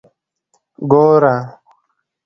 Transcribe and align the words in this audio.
ګوره. 0.91 1.35